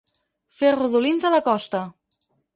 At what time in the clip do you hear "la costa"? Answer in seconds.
1.35-1.85